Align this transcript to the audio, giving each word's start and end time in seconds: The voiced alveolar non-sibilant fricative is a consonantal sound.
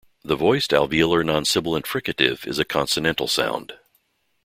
The 0.23 0.35
voiced 0.35 0.71
alveolar 0.71 1.23
non-sibilant 1.23 1.85
fricative 1.85 2.47
is 2.47 2.57
a 2.57 2.65
consonantal 2.65 3.27
sound. 3.27 3.73